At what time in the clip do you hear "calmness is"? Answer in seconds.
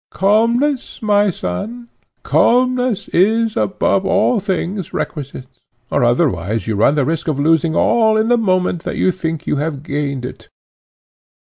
2.23-3.55